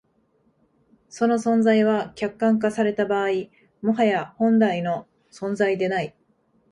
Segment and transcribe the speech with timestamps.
[1.09, 3.27] その存在は、客観化された場合、
[3.83, 6.15] もはや本来の存在でない。